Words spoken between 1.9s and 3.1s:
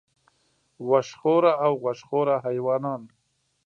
خوره حیوانان